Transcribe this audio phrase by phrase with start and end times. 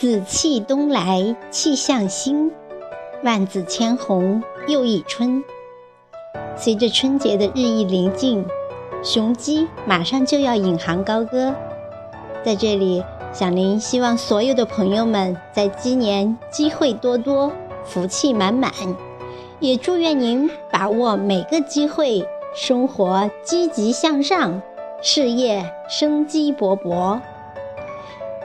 [0.00, 2.50] 紫气东来气象新，
[3.22, 5.44] 万紫千红又一春。
[6.56, 8.46] 随着春节的日益临近，
[9.02, 11.54] 雄鸡马上就要引吭高歌。
[12.42, 17.52] 在这里，小林希望所有的朋友们在鸡年机会多多，
[17.84, 18.72] 福气满满，
[19.58, 24.62] 也祝愿您把握每个机会，生活积极向上，
[25.02, 27.20] 事业生机勃勃。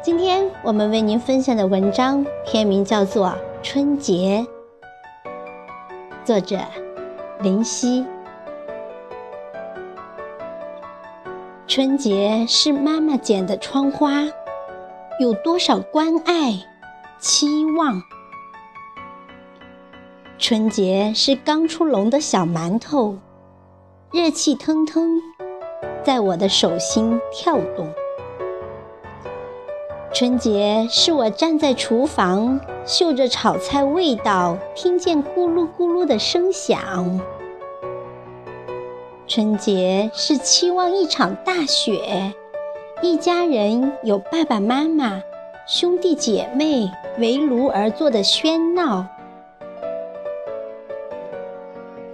[0.00, 3.26] 今天我们为您分享的文章篇名叫做
[3.64, 4.46] 《春节》，
[6.24, 6.60] 作者
[7.40, 8.06] 林夕。
[11.66, 14.24] 春节是妈妈剪的窗花，
[15.18, 16.52] 有多少关爱、
[17.18, 18.00] 期望？
[20.38, 23.18] 春节是刚出笼的小馒头，
[24.12, 25.20] 热气腾腾，
[26.04, 27.92] 在我的手心跳动。
[30.10, 37.20] 春节是我站在厨房，嗅着炒菜味道，听见咕噜咕噜的声响。
[39.26, 42.32] 春节是期望一场大雪，
[43.02, 45.22] 一家人有爸爸妈妈、
[45.68, 49.06] 兄弟姐妹围炉而坐的喧闹。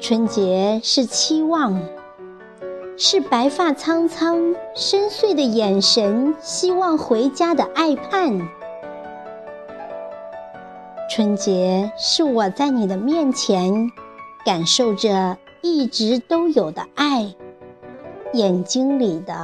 [0.00, 1.80] 春节是期望。
[2.96, 8.48] 是白发苍苍、深邃的眼神，希望回家的爱盼。
[11.10, 13.90] 春节是我在你的面前，
[14.44, 17.34] 感受着一直都有的爱，
[18.32, 19.34] 眼睛里的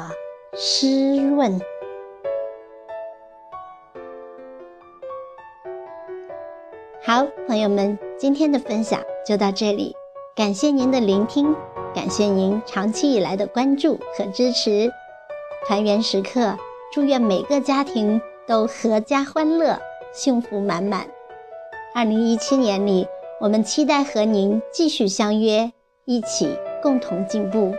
[0.55, 1.61] 湿润。
[7.03, 9.97] 好，朋友们，今天的分享就到这里，
[10.37, 11.53] 感谢您的聆听。
[11.95, 14.91] 感谢您长期以来的关注和支持，
[15.67, 16.57] 团圆时刻，
[16.93, 19.79] 祝愿每个家庭都阖家欢乐、
[20.13, 21.07] 幸福满满。
[21.95, 23.07] 二零一七年里，
[23.41, 25.73] 我们期待和您继续相约，
[26.05, 27.75] 一起共同进步。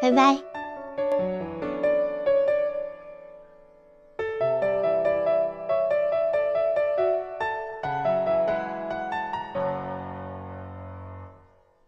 [0.00, 0.51] 拜拜。